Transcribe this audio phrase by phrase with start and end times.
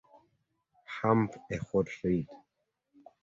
[1.01, 2.25] Hump a hot Red.